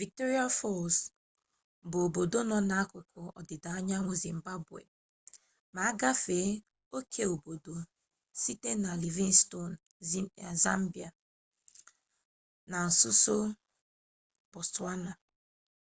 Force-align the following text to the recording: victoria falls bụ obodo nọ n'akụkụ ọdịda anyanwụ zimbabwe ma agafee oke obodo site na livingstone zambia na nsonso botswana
victoria 0.00 0.46
falls 0.58 0.96
bụ 1.90 1.98
obodo 2.06 2.40
nọ 2.50 2.56
n'akụkụ 2.68 3.20
ọdịda 3.38 3.70
anyanwụ 3.78 4.12
zimbabwe 4.24 4.80
ma 5.74 5.80
agafee 5.90 6.50
oke 6.96 7.22
obodo 7.34 7.74
site 8.42 8.70
na 8.84 8.90
livingstone 9.02 9.74
zambia 10.62 11.08
na 12.70 12.78
nsonso 12.88 13.38
botswana 14.52 15.12